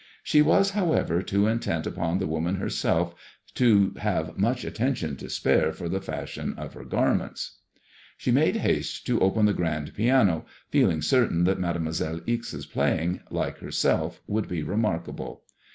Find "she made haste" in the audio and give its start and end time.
8.17-9.05